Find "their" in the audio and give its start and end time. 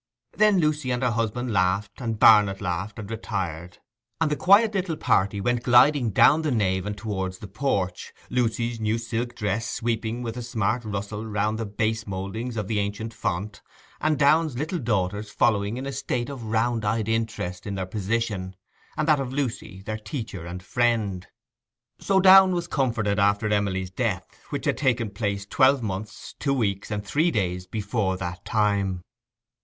17.75-17.85, 19.83-19.99